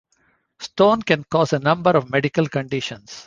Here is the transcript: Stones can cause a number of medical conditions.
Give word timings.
Stones 0.59 1.03
can 1.03 1.23
cause 1.25 1.53
a 1.53 1.59
number 1.59 1.91
of 1.91 2.09
medical 2.09 2.47
conditions. 2.49 3.19